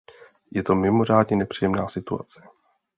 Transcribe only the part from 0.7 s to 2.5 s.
mimořádně nepříjemná situace.